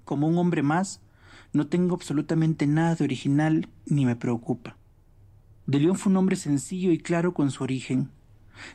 Como 0.04 0.28
un 0.28 0.38
hombre 0.38 0.62
más, 0.62 1.00
no 1.52 1.66
tengo 1.66 1.94
absolutamente 1.94 2.66
nada 2.66 2.94
de 2.94 3.04
original 3.04 3.68
ni 3.86 4.06
me 4.06 4.16
preocupa. 4.16 4.76
De 5.66 5.80
León 5.80 5.96
fue 5.96 6.10
un 6.10 6.16
hombre 6.16 6.36
sencillo 6.36 6.92
y 6.92 6.98
claro 6.98 7.34
con 7.34 7.50
su 7.50 7.64
origen, 7.64 8.10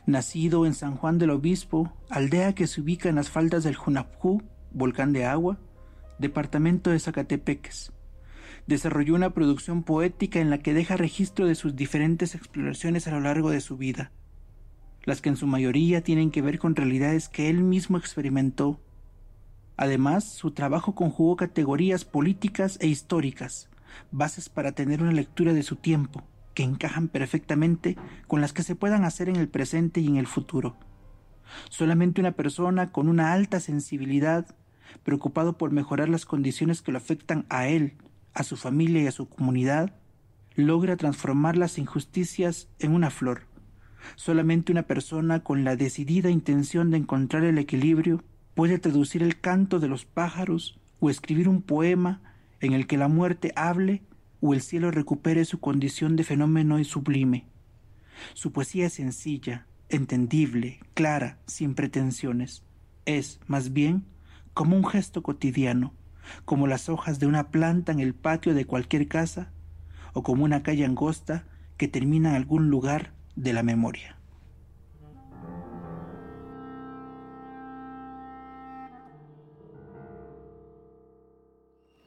Nacido 0.06 0.66
en 0.66 0.74
San 0.74 0.96
Juan 0.96 1.18
del 1.18 1.30
Obispo, 1.30 1.92
aldea 2.10 2.54
que 2.54 2.66
se 2.66 2.80
ubica 2.80 3.08
en 3.08 3.16
las 3.16 3.30
faldas 3.30 3.64
del 3.64 3.76
Junapjú, 3.76 4.42
volcán 4.72 5.12
de 5.12 5.24
agua, 5.24 5.58
departamento 6.18 6.90
de 6.90 6.98
Zacatepeques. 6.98 7.92
Desarrolló 8.66 9.14
una 9.14 9.30
producción 9.30 9.82
poética 9.82 10.40
en 10.40 10.50
la 10.50 10.58
que 10.58 10.74
deja 10.74 10.96
registro 10.96 11.46
de 11.46 11.54
sus 11.54 11.76
diferentes 11.76 12.34
exploraciones 12.34 13.06
a 13.06 13.12
lo 13.12 13.20
largo 13.20 13.50
de 13.50 13.60
su 13.60 13.76
vida, 13.76 14.10
las 15.04 15.20
que 15.20 15.28
en 15.28 15.36
su 15.36 15.46
mayoría 15.46 16.02
tienen 16.02 16.30
que 16.30 16.42
ver 16.42 16.58
con 16.58 16.74
realidades 16.74 17.28
que 17.28 17.50
él 17.50 17.62
mismo 17.62 17.98
experimentó. 17.98 18.80
Además, 19.76 20.24
su 20.24 20.52
trabajo 20.52 20.94
conjugó 20.94 21.36
categorías 21.36 22.04
políticas 22.04 22.78
e 22.80 22.86
históricas, 22.86 23.68
bases 24.10 24.48
para 24.48 24.72
tener 24.72 25.02
una 25.02 25.12
lectura 25.12 25.52
de 25.52 25.62
su 25.62 25.76
tiempo, 25.76 26.22
que 26.54 26.62
encajan 26.62 27.08
perfectamente 27.08 27.96
con 28.26 28.40
las 28.40 28.52
que 28.52 28.62
se 28.62 28.76
puedan 28.76 29.04
hacer 29.04 29.28
en 29.28 29.36
el 29.36 29.48
presente 29.48 30.00
y 30.00 30.06
en 30.06 30.16
el 30.16 30.26
futuro. 30.26 30.76
Solamente 31.68 32.20
una 32.20 32.32
persona 32.32 32.90
con 32.90 33.08
una 33.08 33.32
alta 33.32 33.60
sensibilidad, 33.60 34.56
preocupado 35.02 35.58
por 35.58 35.72
mejorar 35.72 36.08
las 36.08 36.24
condiciones 36.24 36.82
que 36.82 36.92
lo 36.92 36.98
afectan 36.98 37.46
a 37.48 37.66
él, 37.66 37.94
a 38.32 38.42
su 38.42 38.56
familia 38.56 39.02
y 39.02 39.06
a 39.06 39.12
su 39.12 39.28
comunidad, 39.28 39.94
logra 40.54 40.96
transformar 40.96 41.56
las 41.56 41.78
injusticias 41.78 42.68
en 42.78 42.92
una 42.92 43.10
flor. 43.10 43.42
Solamente 44.16 44.70
una 44.70 44.82
persona 44.82 45.40
con 45.40 45.64
la 45.64 45.76
decidida 45.76 46.30
intención 46.30 46.90
de 46.90 46.98
encontrar 46.98 47.44
el 47.44 47.58
equilibrio 47.58 48.22
puede 48.54 48.78
traducir 48.78 49.22
el 49.22 49.40
canto 49.40 49.80
de 49.80 49.88
los 49.88 50.04
pájaros 50.04 50.78
o 51.00 51.10
escribir 51.10 51.48
un 51.48 51.62
poema 51.62 52.20
en 52.60 52.72
el 52.72 52.86
que 52.86 52.96
la 52.96 53.08
muerte 53.08 53.52
hable 53.56 54.02
o 54.46 54.52
el 54.52 54.60
cielo 54.60 54.90
recupere 54.90 55.46
su 55.46 55.58
condición 55.58 56.16
de 56.16 56.24
fenómeno 56.24 56.78
y 56.78 56.84
sublime. 56.84 57.46
Su 58.34 58.52
poesía 58.52 58.88
es 58.88 58.92
sencilla, 58.92 59.66
entendible, 59.88 60.80
clara, 60.92 61.38
sin 61.46 61.74
pretensiones. 61.74 62.62
Es, 63.06 63.40
más 63.46 63.72
bien, 63.72 64.04
como 64.52 64.76
un 64.76 64.84
gesto 64.84 65.22
cotidiano, 65.22 65.94
como 66.44 66.66
las 66.66 66.90
hojas 66.90 67.18
de 67.18 67.26
una 67.26 67.48
planta 67.48 67.90
en 67.90 68.00
el 68.00 68.14
patio 68.14 68.52
de 68.52 68.66
cualquier 68.66 69.08
casa, 69.08 69.50
o 70.12 70.22
como 70.22 70.44
una 70.44 70.62
calle 70.62 70.84
angosta 70.84 71.46
que 71.78 71.88
termina 71.88 72.28
en 72.28 72.34
algún 72.36 72.68
lugar 72.68 73.14
de 73.36 73.54
la 73.54 73.62
memoria. 73.62 74.18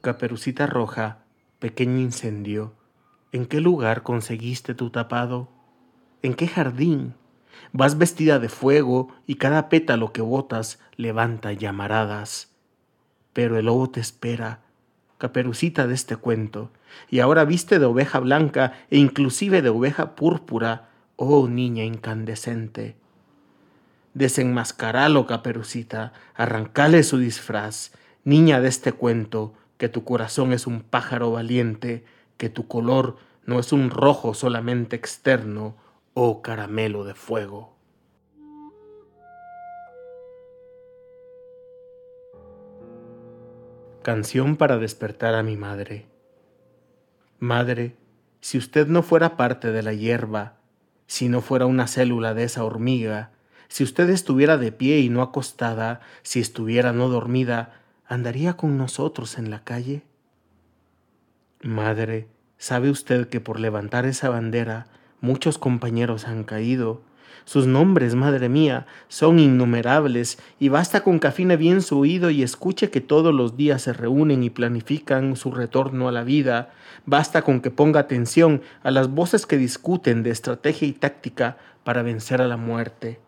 Caperucita 0.02 0.66
roja, 0.66 1.27
pequeño 1.58 1.98
incendio, 1.98 2.72
¿en 3.32 3.46
qué 3.46 3.60
lugar 3.60 4.04
conseguiste 4.04 4.74
tu 4.74 4.90
tapado? 4.90 5.48
¿En 6.22 6.34
qué 6.34 6.46
jardín? 6.46 7.14
Vas 7.72 7.98
vestida 7.98 8.38
de 8.38 8.48
fuego 8.48 9.08
y 9.26 9.36
cada 9.36 9.68
pétalo 9.68 10.12
que 10.12 10.22
botas 10.22 10.78
levanta 10.96 11.52
llamaradas. 11.52 12.52
Pero 13.32 13.58
el 13.58 13.66
lobo 13.66 13.90
te 13.90 13.98
espera, 13.98 14.60
caperucita 15.18 15.88
de 15.88 15.94
este 15.94 16.16
cuento, 16.16 16.70
y 17.10 17.18
ahora 17.18 17.44
viste 17.44 17.80
de 17.80 17.86
oveja 17.86 18.20
blanca 18.20 18.74
e 18.90 18.98
inclusive 18.98 19.60
de 19.60 19.68
oveja 19.68 20.14
púrpura, 20.14 20.90
oh 21.16 21.48
niña 21.48 21.82
incandescente. 21.82 22.96
Desenmascaralo, 24.14 25.26
caperucita, 25.26 26.12
arrancale 26.34 27.02
su 27.02 27.18
disfraz, 27.18 27.92
niña 28.22 28.60
de 28.60 28.68
este 28.68 28.92
cuento, 28.92 29.54
que 29.78 29.88
tu 29.88 30.04
corazón 30.04 30.52
es 30.52 30.66
un 30.66 30.82
pájaro 30.82 31.30
valiente, 31.30 32.04
que 32.36 32.50
tu 32.50 32.66
color 32.66 33.16
no 33.46 33.58
es 33.58 33.72
un 33.72 33.90
rojo 33.90 34.34
solamente 34.34 34.96
externo, 34.96 35.76
oh 36.12 36.42
caramelo 36.42 37.04
de 37.04 37.14
fuego. 37.14 37.76
Canción 44.02 44.56
para 44.56 44.78
despertar 44.78 45.34
a 45.34 45.42
mi 45.42 45.56
madre. 45.56 46.06
Madre, 47.38 47.96
si 48.40 48.58
usted 48.58 48.88
no 48.88 49.02
fuera 49.02 49.36
parte 49.36 49.70
de 49.70 49.82
la 49.82 49.92
hierba, 49.92 50.56
si 51.06 51.28
no 51.28 51.40
fuera 51.40 51.66
una 51.66 51.86
célula 51.86 52.34
de 52.34 52.44
esa 52.44 52.64
hormiga, 52.64 53.30
si 53.68 53.84
usted 53.84 54.08
estuviera 54.10 54.56
de 54.56 54.72
pie 54.72 55.00
y 55.00 55.08
no 55.08 55.22
acostada, 55.22 56.00
si 56.22 56.40
estuviera 56.40 56.92
no 56.92 57.08
dormida, 57.08 57.80
¿andaría 58.08 58.54
con 58.54 58.76
nosotros 58.76 59.38
en 59.38 59.50
la 59.50 59.62
calle? 59.62 60.02
Madre, 61.62 62.28
¿sabe 62.56 62.90
usted 62.90 63.28
que 63.28 63.40
por 63.40 63.60
levantar 63.60 64.06
esa 64.06 64.28
bandera 64.28 64.86
muchos 65.20 65.58
compañeros 65.58 66.26
han 66.26 66.44
caído. 66.44 67.02
Sus 67.44 67.66
nombres, 67.66 68.14
madre 68.14 68.48
mía, 68.48 68.86
son 69.08 69.38
innumerables, 69.38 70.38
y 70.58 70.68
basta 70.68 71.02
con 71.02 71.18
que 71.18 71.28
afine 71.28 71.56
bien 71.56 71.80
su 71.80 71.98
oído 71.98 72.30
y 72.30 72.42
escuche 72.42 72.90
que 72.90 73.00
todos 73.00 73.34
los 73.34 73.56
días 73.56 73.82
se 73.82 73.92
reúnen 73.92 74.42
y 74.42 74.50
planifican 74.50 75.34
su 75.34 75.50
retorno 75.50 76.08
a 76.08 76.12
la 76.12 76.24
vida. 76.24 76.72
Basta 77.06 77.42
con 77.42 77.60
que 77.60 77.70
ponga 77.70 78.00
atención 78.00 78.62
a 78.82 78.90
las 78.90 79.08
voces 79.08 79.46
que 79.46 79.56
discuten 79.56 80.22
de 80.22 80.30
estrategia 80.30 80.86
y 80.88 80.92
táctica 80.92 81.56
para 81.84 82.02
vencer 82.02 82.42
a 82.42 82.48
la 82.48 82.58
muerte. 82.58 83.18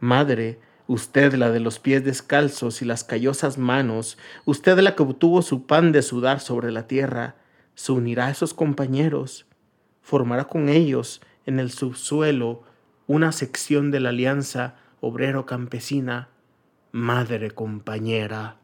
Madre, 0.00 0.58
usted 0.92 1.34
la 1.34 1.50
de 1.50 1.60
los 1.60 1.78
pies 1.78 2.04
descalzos 2.04 2.82
y 2.82 2.84
las 2.84 3.04
callosas 3.04 3.58
manos, 3.58 4.18
usted 4.44 4.78
la 4.78 4.94
que 4.94 5.02
obtuvo 5.02 5.42
su 5.42 5.66
pan 5.66 5.92
de 5.92 6.02
sudar 6.02 6.40
sobre 6.40 6.72
la 6.72 6.86
tierra, 6.86 7.36
se 7.74 7.92
unirá 7.92 8.26
a 8.26 8.30
esos 8.30 8.54
compañeros 8.54 9.46
formará 10.10 10.46
con 10.46 10.68
ellos 10.68 11.20
en 11.46 11.60
el 11.60 11.70
subsuelo 11.70 12.64
una 13.06 13.30
sección 13.30 13.92
de 13.92 14.00
la 14.00 14.08
alianza 14.08 14.74
obrero-campesina, 15.00 16.28
madre 16.90 17.52
compañera. 17.52 18.56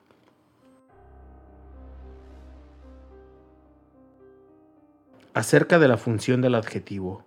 Acerca 5.34 5.78
de 5.78 5.86
la 5.86 5.98
función 5.98 6.40
del 6.40 6.56
adjetivo. 6.56 7.24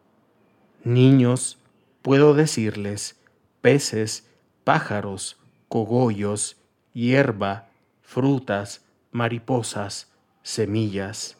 Niños, 0.83 1.59
puedo 2.01 2.33
decirles, 2.33 3.17
peces, 3.61 4.28
pájaros, 4.69 5.37
cogollos, 5.67 6.57
hierba, 6.93 7.69
frutas, 8.03 8.85
mariposas, 9.11 10.11
semillas 10.43 11.39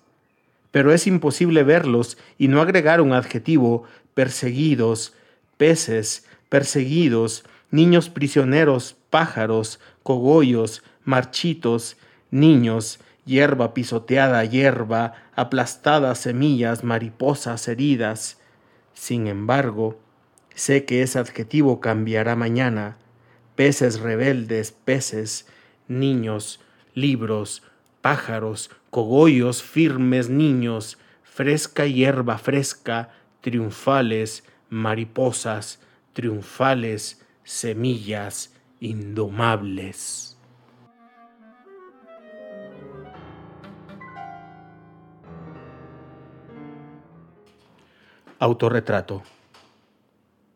pero 0.72 0.94
es 0.94 1.08
imposible 1.08 1.64
verlos 1.64 2.18
y 2.38 2.48
no 2.48 2.62
agregar 2.62 3.02
un 3.02 3.14
adjetivo 3.14 3.84
perseguidos, 4.14 5.14
peces, 5.58 6.28
perseguidos, 6.50 7.44
niños 7.72 8.10
prisioneros, 8.10 8.96
pájaros, 9.10 9.80
cogollos, 10.04 10.84
marchitos, 11.04 11.98
niños, 12.32 13.00
hierba 13.26 13.74
pisoteada, 13.74 14.44
hierba, 14.46 15.14
aplastadas 15.36 16.20
semillas, 16.20 16.84
mariposas 16.84 17.68
heridas. 17.68 18.40
Sin 18.94 19.28
embargo, 19.28 20.00
sé 20.54 20.86
que 20.86 21.02
ese 21.02 21.20
adjetivo 21.20 21.80
cambiará 21.80 22.36
mañana. 22.36 22.98
Peces 23.60 24.00
rebeldes, 24.00 24.72
peces, 24.72 25.46
niños, 25.90 26.62
libros, 26.94 27.62
pájaros, 28.00 28.72
cogollos 28.90 29.62
firmes 29.62 30.30
niños, 30.30 30.98
fresca 31.24 31.86
hierba 31.86 32.38
fresca, 32.38 33.10
triunfales, 33.42 34.46
mariposas, 34.70 35.82
triunfales, 36.14 37.22
semillas 37.44 38.54
indomables. 38.80 40.38
Autorretrato. 48.40 49.22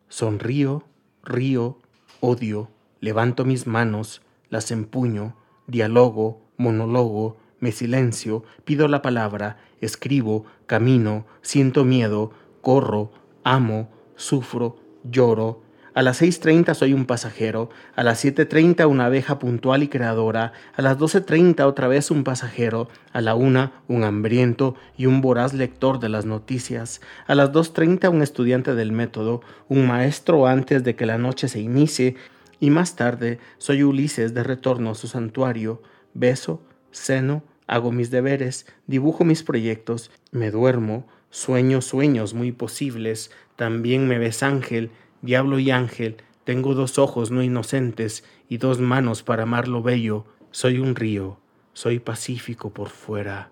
Sonrío, 0.08 0.84
río, 1.22 1.78
odio, 2.20 2.70
levanto 3.04 3.44
mis 3.44 3.66
manos, 3.66 4.22
las 4.48 4.70
empuño, 4.70 5.36
dialogo, 5.66 6.40
monólogo, 6.56 7.36
me 7.60 7.70
silencio, 7.70 8.44
pido 8.64 8.88
la 8.88 9.02
palabra, 9.02 9.58
escribo, 9.82 10.46
camino, 10.64 11.26
siento 11.42 11.84
miedo, 11.84 12.32
corro, 12.62 13.12
amo, 13.42 13.90
sufro, 14.16 14.78
lloro. 15.02 15.62
A 15.92 16.02
las 16.02 16.22
6.30 16.22 16.72
soy 16.72 16.94
un 16.94 17.04
pasajero, 17.04 17.68
a 17.94 18.02
las 18.02 18.24
7.30 18.24 18.88
una 18.88 19.04
abeja 19.04 19.38
puntual 19.38 19.82
y 19.82 19.88
creadora, 19.88 20.54
a 20.74 20.80
las 20.80 20.98
12.30 20.98 21.62
otra 21.66 21.88
vez 21.88 22.10
un 22.10 22.24
pasajero, 22.24 22.88
a 23.12 23.20
la 23.20 23.34
1 23.34 23.70
un 23.86 24.02
hambriento 24.02 24.76
y 24.96 25.06
un 25.06 25.20
voraz 25.20 25.52
lector 25.52 26.00
de 26.00 26.08
las 26.08 26.24
noticias, 26.24 27.02
a 27.26 27.34
las 27.34 27.52
2.30 27.52 28.10
un 28.10 28.22
estudiante 28.22 28.74
del 28.74 28.92
método, 28.92 29.42
un 29.68 29.86
maestro 29.86 30.46
antes 30.46 30.82
de 30.82 30.96
que 30.96 31.06
la 31.06 31.18
noche 31.18 31.48
se 31.48 31.60
inicie, 31.60 32.16
y 32.60 32.70
más 32.70 32.96
tarde 32.96 33.38
soy 33.58 33.82
Ulises 33.82 34.34
de 34.34 34.42
retorno 34.42 34.90
a 34.90 34.94
su 34.94 35.06
santuario, 35.08 35.82
beso, 36.14 36.62
ceno, 36.92 37.42
hago 37.66 37.92
mis 37.92 38.10
deberes, 38.10 38.66
dibujo 38.86 39.24
mis 39.24 39.42
proyectos, 39.42 40.10
me 40.30 40.50
duermo, 40.50 41.06
sueño 41.30 41.80
sueños 41.80 42.34
muy 42.34 42.52
posibles, 42.52 43.30
también 43.56 44.06
me 44.06 44.18
ves 44.18 44.42
ángel, 44.42 44.90
diablo 45.22 45.58
y 45.58 45.70
ángel, 45.70 46.18
tengo 46.44 46.74
dos 46.74 46.98
ojos 46.98 47.30
no 47.30 47.42
inocentes 47.42 48.24
y 48.48 48.58
dos 48.58 48.80
manos 48.80 49.22
para 49.22 49.44
amar 49.44 49.66
lo 49.66 49.82
bello, 49.82 50.26
soy 50.50 50.78
un 50.78 50.94
río, 50.94 51.38
soy 51.72 51.98
pacífico 51.98 52.72
por 52.72 52.90
fuera. 52.90 53.50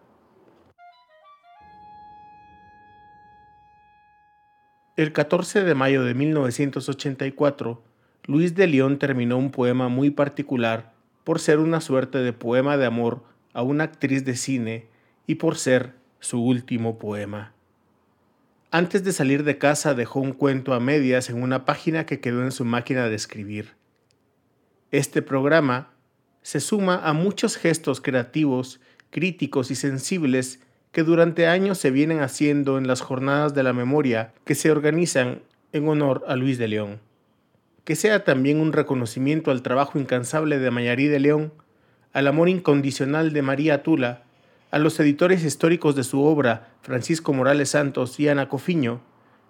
El 4.95 5.13
14 5.13 5.65
de 5.65 5.75
mayo 5.75 6.05
de 6.05 6.13
1984, 6.13 7.83
Luis 8.25 8.55
de 8.55 8.69
León 8.69 9.01
terminó 9.01 9.37
un 9.37 9.51
poema 9.51 9.89
muy 9.89 10.11
particular 10.11 10.93
por 11.25 11.41
ser 11.41 11.59
una 11.59 11.81
suerte 11.81 12.19
de 12.19 12.33
poema 12.33 12.77
de 12.77 12.87
amor 12.87 13.25
a 13.53 13.63
una 13.63 13.83
actriz 13.83 14.25
de 14.25 14.37
cine 14.37 14.87
y 15.27 15.37
por 15.37 15.57
ser 15.57 15.95
su 16.21 16.41
último 16.41 17.01
poema. 17.01 17.53
Antes 18.71 19.03
de 19.03 19.13
salir 19.13 19.43
de 19.43 19.59
casa 19.59 19.95
dejó 19.95 20.21
un 20.21 20.35
cuento 20.35 20.73
a 20.73 20.79
medias 20.79 21.31
en 21.31 21.43
una 21.43 21.65
página 21.65 22.07
que 22.07 22.21
quedó 22.21 22.45
en 22.45 22.53
su 22.53 22.65
máquina 22.65 23.09
de 23.09 23.17
escribir. 23.17 23.73
Este 24.93 25.21
programa 25.21 25.91
se 26.43 26.61
suma 26.61 27.01
a 27.03 27.13
muchos 27.15 27.57
gestos 27.57 28.01
creativos, 28.01 28.81
críticos 29.11 29.73
y 29.73 29.75
sensibles 29.75 30.61
que 30.93 31.03
durante 31.03 31.49
años 31.49 31.79
se 31.79 31.91
vienen 31.91 32.21
haciendo 32.21 32.79
en 32.79 32.87
las 32.87 33.01
jornadas 33.01 33.53
de 33.53 33.65
la 33.65 33.73
memoria 33.73 34.33
que 34.45 34.55
se 34.55 34.71
organizan 34.71 35.43
en 35.73 35.89
honor 35.89 36.23
a 36.29 36.37
Luis 36.37 36.57
de 36.57 36.69
León 36.69 37.12
que 37.85 37.97
sea 37.97 38.25
también 38.25 38.61
un 38.61 38.73
reconocimiento 38.73 39.51
al 39.51 39.63
trabajo 39.63 39.99
incansable 39.99 40.59
de 40.59 40.71
Mayarí 40.71 41.09
de 41.09 41.21
León, 41.21 41.53
al 42.13 42.29
amor 42.29 42.49
incondicional 42.49 43.33
de 43.33 43.43
María 43.43 43.83
Tula, 43.83 44.23
a 44.71 44.79
los 44.79 44.99
editores 45.01 45.45
históricos 45.45 45.97
de 45.97 46.05
su 46.05 46.23
obra, 46.23 46.69
Francisco 46.83 47.33
Morales 47.33 47.71
Santos 47.71 48.19
y 48.21 48.29
Ana 48.29 48.49
Cofiño, 48.49 49.01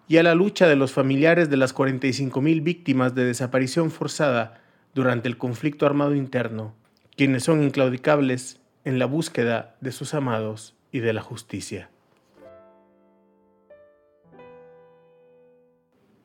y 0.08 0.16
a 0.16 0.22
la 0.22 0.34
lucha 0.34 0.66
de 0.66 0.76
los 0.76 0.92
familiares 0.92 1.48
de 1.48 1.56
las 1.56 1.74
45.000 1.74 2.62
víctimas 2.62 3.14
de 3.14 3.24
desaparición 3.24 3.90
forzada 3.90 4.60
durante 4.94 5.28
el 5.28 5.38
conflicto 5.38 5.86
armado 5.86 6.14
interno, 6.14 6.74
quienes 7.16 7.44
son 7.44 7.62
inclaudicables 7.62 8.60
en 8.84 8.98
la 8.98 9.06
búsqueda 9.06 9.76
de 9.80 9.92
sus 9.92 10.14
amados 10.14 10.74
y 10.90 11.00
de 11.00 11.12
la 11.12 11.22
justicia. 11.22 11.88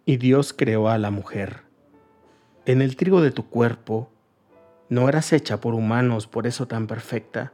Y 0.05 0.17
Dios 0.17 0.53
creó 0.53 0.89
a 0.89 0.97
la 0.97 1.11
mujer 1.11 1.66
en 2.67 2.81
el 2.81 2.97
trigo 2.97 3.21
de 3.21 3.31
tu 3.31 3.47
cuerpo, 3.47 4.11
no 4.89 5.07
eras 5.07 5.31
hecha 5.31 5.61
por 5.61 5.73
humanos, 5.73 6.27
por 6.27 6.45
eso 6.47 6.67
tan 6.67 6.85
perfecta. 6.85 7.53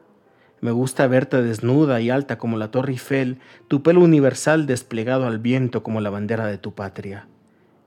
Me 0.59 0.71
gusta 0.71 1.05
verte 1.05 1.43
desnuda 1.43 2.01
y 2.01 2.09
alta 2.09 2.39
como 2.39 2.57
la 2.57 2.71
Torre 2.71 2.93
Eiffel, 2.93 3.39
tu 3.67 3.83
pelo 3.83 4.01
universal 4.01 4.65
desplegado 4.65 5.27
al 5.27 5.37
viento 5.37 5.83
como 5.83 6.01
la 6.01 6.09
bandera 6.09 6.47
de 6.47 6.57
tu 6.57 6.73
patria. 6.73 7.27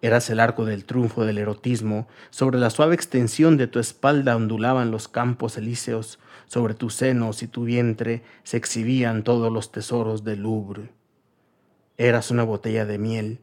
Eras 0.03 0.31
el 0.31 0.39
arco 0.39 0.65
del 0.65 0.85
triunfo 0.85 1.25
del 1.25 1.39
erotismo, 1.39 2.07
sobre 2.31 2.61
la 2.61 2.71
suave 2.71 2.95
extensión 2.95 3.57
de 3.57 3.67
tu 3.67 3.81
espalda 3.81 4.37
ondulaban 4.37 4.93
los 4.93 5.09
campos 5.09 5.57
elíseos, 5.57 6.21
sobre 6.47 6.75
tus 6.75 6.95
senos 6.95 7.43
y 7.43 7.49
tu 7.49 7.65
vientre 7.65 8.23
se 8.45 8.57
exhibían 8.57 9.25
todos 9.25 9.53
los 9.53 9.73
tesoros 9.73 10.23
del 10.23 10.43
Louvre. 10.43 10.93
Eras 11.97 12.31
una 12.31 12.45
botella 12.45 12.87
de 12.87 12.99
miel, 12.99 13.41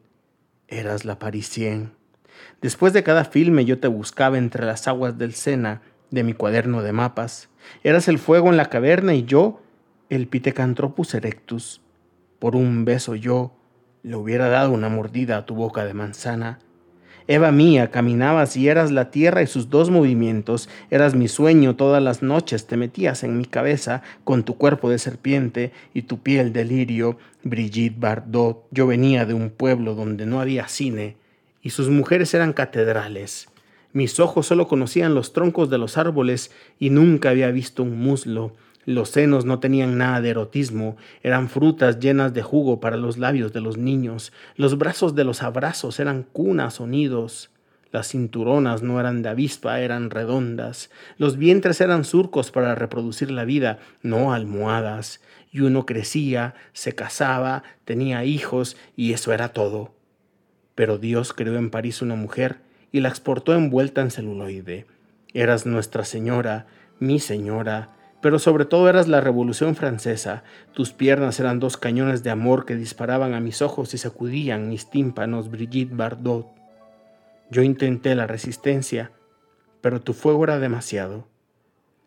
eras 0.70 1.04
la 1.04 1.20
Parisien. 1.20 2.02
Después 2.62 2.94
de 2.94 3.04
cada 3.04 3.26
filme 3.26 3.66
yo 3.66 3.80
te 3.80 3.88
buscaba 3.88 4.38
entre 4.38 4.66
las 4.66 4.88
aguas 4.88 5.18
del 5.18 5.34
Sena, 5.34 5.82
de 6.12 6.24
mi 6.24 6.34
cuaderno 6.34 6.82
de 6.82 6.94
mapas. 6.94 7.50
Eras 7.84 8.08
el 8.08 8.20
fuego 8.20 8.50
en 8.50 8.58
la 8.58 8.70
caverna 8.70 9.16
y 9.16 9.24
yo, 9.24 9.62
el 10.10 10.28
Pithecanthropus 10.28 11.16
erectus. 11.16 11.82
Por 12.40 12.56
un 12.56 12.86
beso 12.86 13.16
yo 13.16 13.54
le 14.04 14.16
hubiera 14.16 14.48
dado 14.48 14.72
una 14.72 14.90
mordida 14.90 15.38
a 15.38 15.46
tu 15.46 15.56
boca 15.56 15.86
de 15.86 15.94
manzana. 15.94 16.60
Eva 17.28 17.52
mía, 17.52 17.90
caminabas 17.90 18.58
y 18.58 18.68
eras 18.68 18.92
la 18.92 19.10
tierra 19.10 19.42
y 19.42 19.48
sus 19.48 19.70
dos 19.70 19.90
movimientos, 19.90 20.70
eras 20.92 21.16
mi 21.16 21.30
sueño 21.30 21.78
todas 21.78 22.04
las 22.04 22.22
noches, 22.22 22.68
te 22.68 22.76
metías 22.76 23.24
en 23.24 23.38
mi 23.38 23.46
cabeza 23.46 24.04
con 24.26 24.44
tu 24.44 24.58
cuerpo 24.58 24.90
de 24.90 25.00
serpiente 25.00 25.72
y 25.94 26.02
tu 26.04 26.20
piel 26.20 26.52
de 26.52 26.66
lirio, 26.66 27.18
Brigitte 27.44 27.98
Bardot. 27.98 28.68
Yo 28.72 28.88
venía 28.88 29.26
de 29.26 29.34
un 29.34 29.50
pueblo 29.50 29.96
donde 29.96 30.26
no 30.26 30.42
había 30.42 30.68
cine 30.68 31.16
y 31.64 31.72
sus 31.72 31.90
mujeres 31.90 32.34
eran 32.36 32.54
catedrales. 32.54 33.48
Mis 33.94 34.20
ojos 34.20 34.48
solo 34.48 34.68
conocían 34.68 35.16
los 35.16 35.34
troncos 35.34 35.70
de 35.70 35.78
los 35.78 35.98
árboles 35.98 36.52
y 36.78 36.90
nunca 36.90 37.30
había 37.30 37.50
visto 37.52 37.84
un 37.84 37.98
muslo. 37.98 38.54
Los 38.86 39.10
senos 39.10 39.46
no 39.46 39.60
tenían 39.60 39.98
nada 39.98 40.20
de 40.20 40.32
erotismo, 40.32 40.98
eran 41.22 41.48
frutas 41.48 42.00
llenas 42.00 42.34
de 42.34 42.42
jugo 42.42 42.82
para 42.82 42.98
los 42.98 43.18
labios 43.18 43.54
de 43.54 43.62
los 43.62 43.78
niños. 43.78 44.34
Los 44.58 44.78
brazos 44.78 45.16
de 45.16 45.24
los 45.24 45.42
abrazos 45.42 46.00
eran 46.02 46.24
cunas 46.24 46.82
o 46.82 46.88
nidos. 46.88 47.50
Las 47.94 48.10
cinturonas 48.10 48.82
no 48.82 49.00
eran 49.00 49.22
de 49.22 49.30
avispa, 49.30 49.80
eran 49.80 50.10
redondas. 50.10 50.90
Los 51.18 51.38
vientres 51.38 51.80
eran 51.80 52.04
surcos 52.04 52.52
para 52.52 52.76
reproducir 52.76 53.32
la 53.32 53.46
vida, 53.46 53.80
no 54.02 54.34
almohadas. 54.34 55.22
Y 55.52 55.62
uno 55.62 55.86
crecía, 55.86 56.56
se 56.74 56.94
casaba, 56.96 57.64
tenía 57.86 58.26
hijos, 58.26 58.76
y 58.98 59.14
eso 59.14 59.32
era 59.32 59.50
todo. 59.50 59.92
Pero 60.76 60.98
Dios 60.98 61.34
creó 61.34 61.58
en 61.58 61.70
París 61.70 62.02
una 62.02 62.16
mujer 62.16 62.60
y 62.92 63.00
la 63.00 63.10
exportó 63.10 63.54
envuelta 63.54 64.02
en 64.02 64.12
celuloide. 64.12 64.86
Eras 65.34 65.66
Nuestra 65.66 66.06
Señora, 66.06 66.68
mi 67.00 67.20
Señora, 67.20 67.90
pero 68.22 68.40
sobre 68.40 68.66
todo 68.66 68.88
eras 68.88 69.08
la 69.10 69.20
Revolución 69.20 69.76
Francesa. 69.76 70.44
Tus 70.72 70.94
piernas 70.94 71.40
eran 71.40 71.60
dos 71.60 71.76
cañones 71.76 72.24
de 72.24 72.30
amor 72.30 72.66
que 72.66 72.76
disparaban 72.76 73.34
a 73.34 73.42
mis 73.42 73.62
ojos 73.62 73.94
y 73.94 73.98
sacudían 73.98 74.70
mis 74.70 74.90
tímpanos, 74.90 75.52
Brigitte 75.52 75.96
Bardot. 75.96 76.48
Yo 77.52 77.64
intenté 77.64 78.16
la 78.16 78.26
resistencia, 78.26 79.12
pero 79.82 80.00
tu 80.00 80.14
fuego 80.14 80.46
era 80.46 80.60
demasiado. 80.60 81.28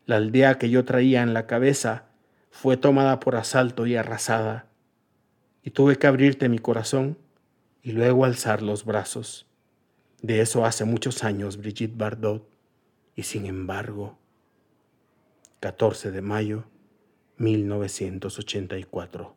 La 0.06 0.16
aldea 0.16 0.56
que 0.56 0.70
yo 0.70 0.84
traía 0.84 1.22
en 1.22 1.34
la 1.34 1.46
cabeza 1.46 2.04
fue 2.50 2.78
tomada 2.78 3.20
por 3.20 3.36
asalto 3.36 3.86
y 3.86 3.96
arrasada, 3.96 4.66
y 5.62 5.70
tuve 5.70 5.96
que 5.96 6.06
abrirte 6.06 6.48
mi 6.48 6.58
corazón 6.58 7.18
y 7.86 7.92
luego 7.92 8.24
alzar 8.24 8.62
los 8.62 8.84
brazos. 8.84 9.46
De 10.20 10.40
eso 10.40 10.64
hace 10.64 10.84
muchos 10.84 11.22
años 11.22 11.56
Brigitte 11.56 11.96
Bardot, 11.96 12.44
y 13.14 13.22
sin 13.22 13.46
embargo, 13.46 14.18
14 15.60 16.10
de 16.10 16.20
mayo 16.20 16.64
1984. 17.36 19.36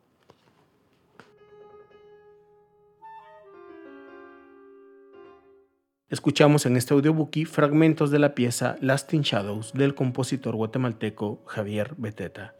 Escuchamos 6.08 6.66
en 6.66 6.76
este 6.76 6.94
audiobookie 6.94 7.44
fragmentos 7.44 8.10
de 8.10 8.18
la 8.18 8.34
pieza 8.34 8.76
Lasting 8.80 9.22
Shadows 9.22 9.72
del 9.74 9.94
compositor 9.94 10.56
guatemalteco 10.56 11.40
Javier 11.46 11.94
Beteta. 11.96 12.59